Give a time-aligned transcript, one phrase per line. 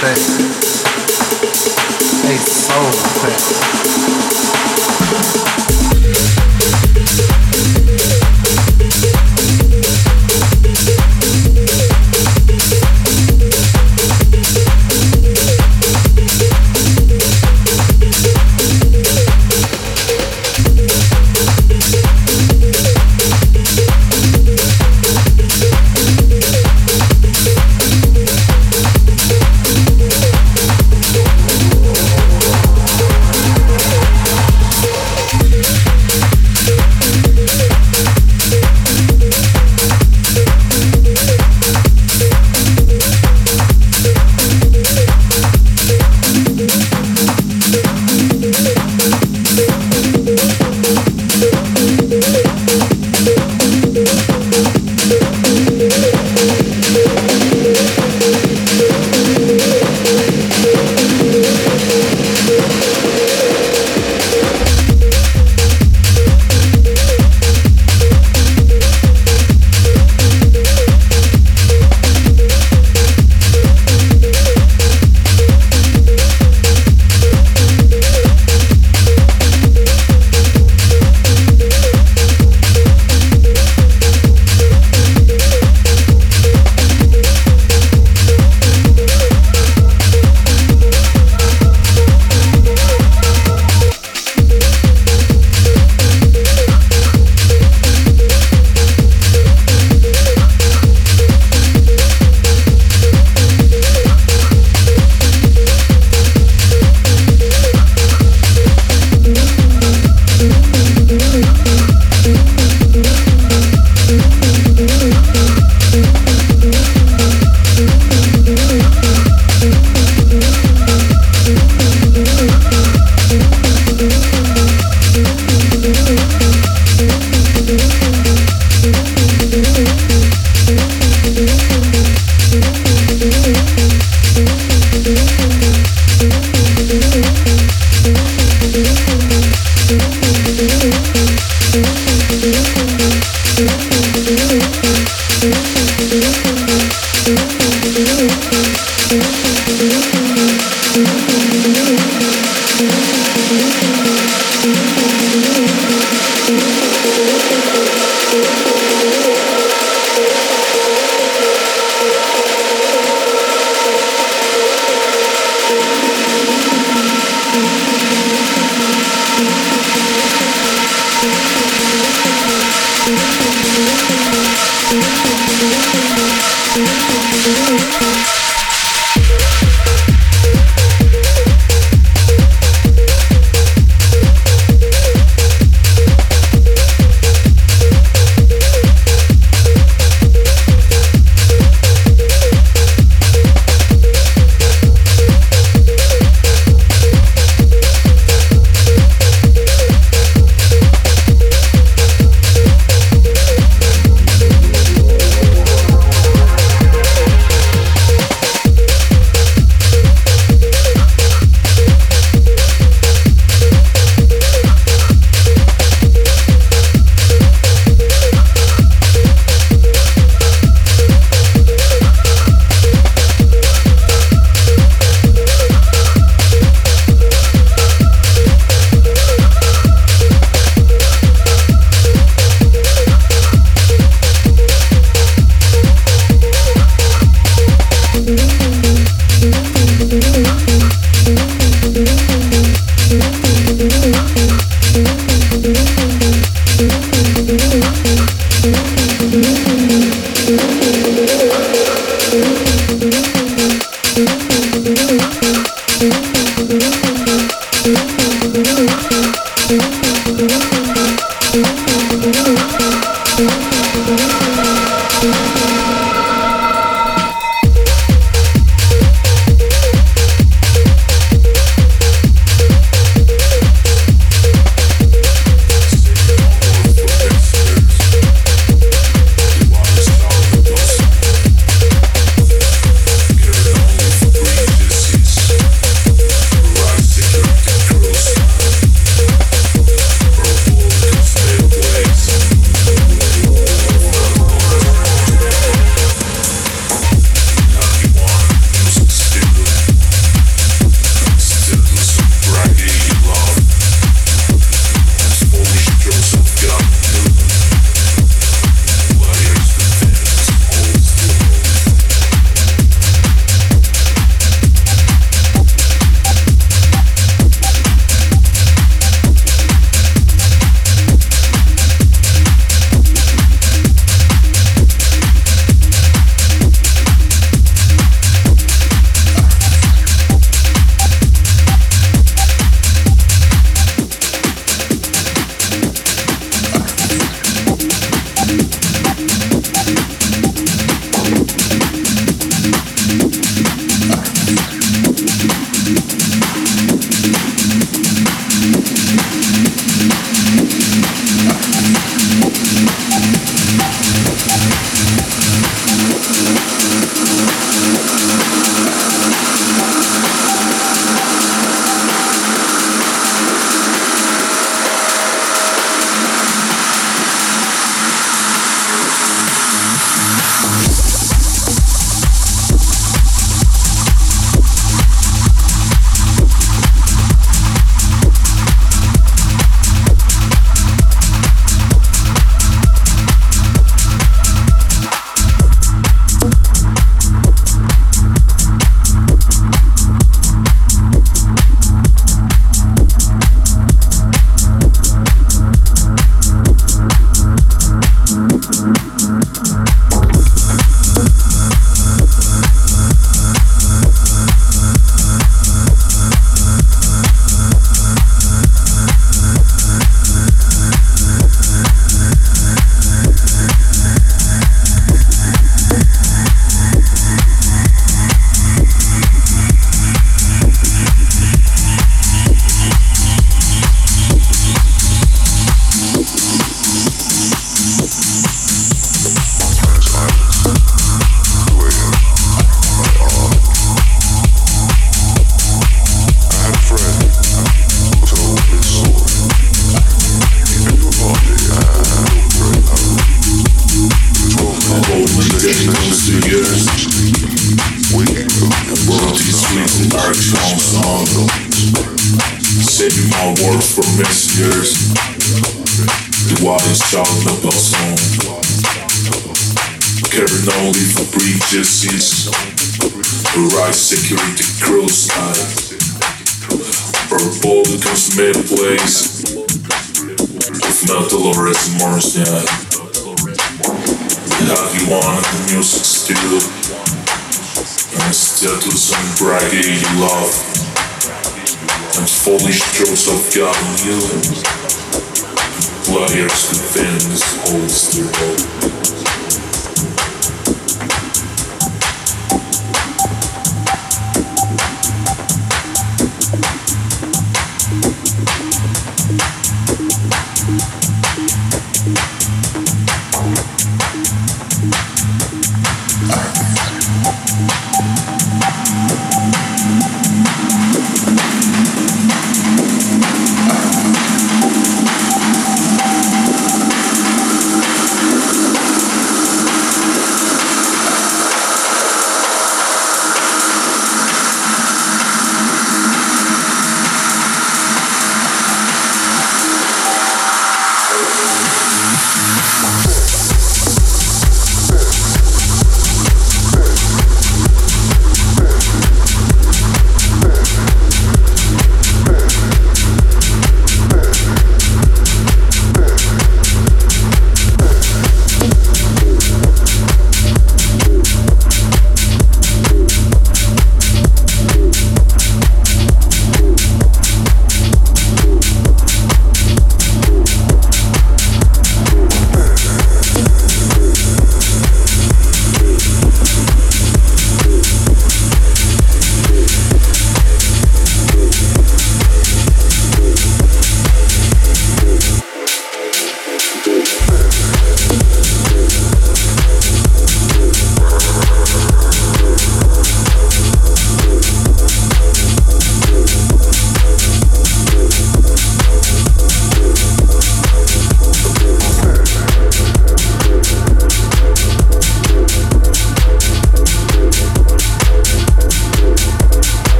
[0.00, 0.39] 对。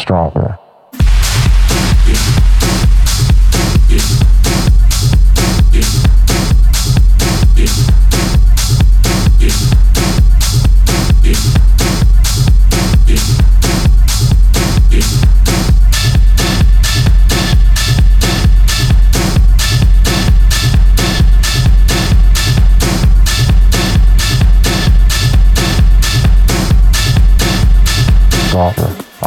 [0.00, 0.58] Stronger.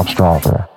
[0.07, 0.72] Stronger.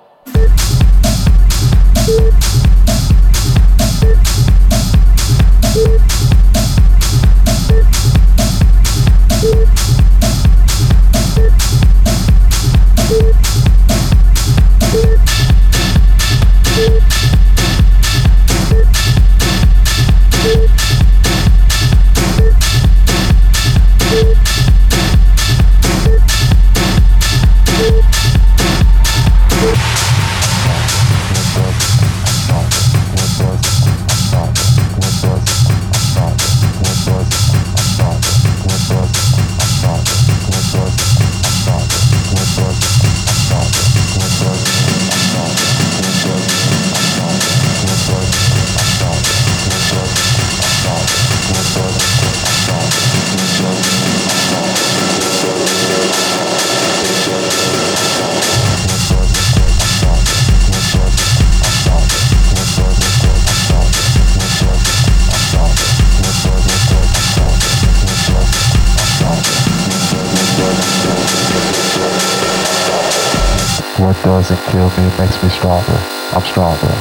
[74.77, 75.97] Kill me makes me stronger.
[76.33, 76.93] I'm stronger.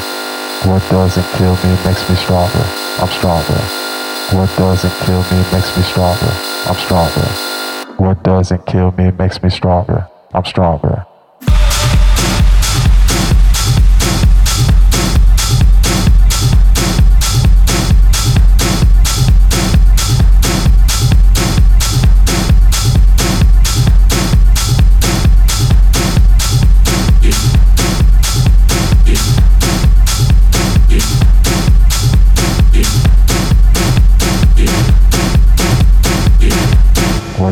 [0.64, 2.64] What doesn't kill me makes me stronger.
[3.00, 3.60] I'm stronger.
[4.32, 6.32] What doesn't kill me makes me stronger.
[6.68, 7.28] I'm stronger.
[7.98, 10.08] What doesn't kill me makes me stronger.
[10.32, 11.04] I'm stronger.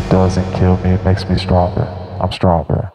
[0.04, 1.88] What doesn't kill me it makes me stronger.
[2.20, 2.92] I'm stronger.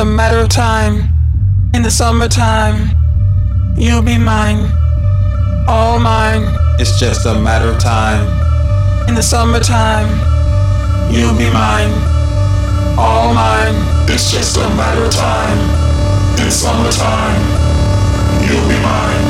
[0.00, 1.10] A matter of time.
[1.74, 2.96] In the summertime,
[3.76, 4.72] you'll be mine,
[5.68, 6.42] all mine.
[6.78, 8.24] It's just a matter of time.
[9.08, 10.08] In the summertime,
[11.12, 11.92] you'll be mine,
[12.96, 13.76] all mine.
[14.08, 15.58] It's just a matter of time.
[16.40, 17.42] In summertime,
[18.48, 19.26] you'll be mine,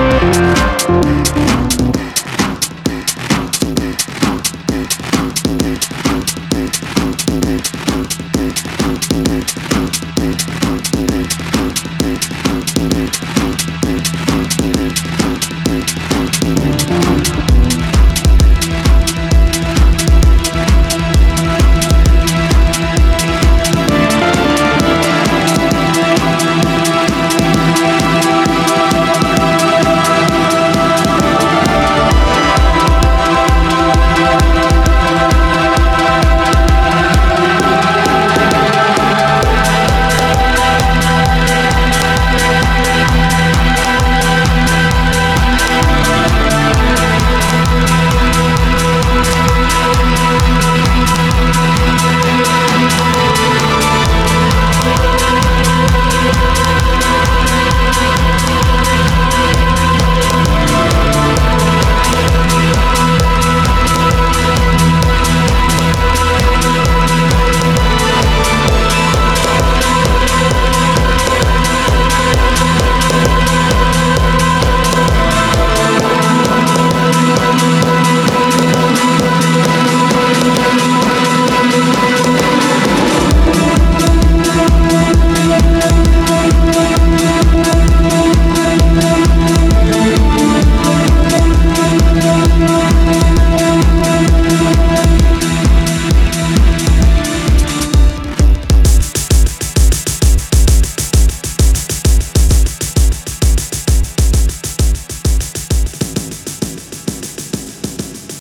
[0.00, 1.59] Música